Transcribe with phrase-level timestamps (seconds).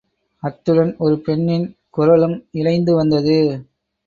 [0.43, 1.67] அத்துடன் ஒரு பெண்ணின்
[1.89, 3.37] குரலும் இழைந்து வந்தது.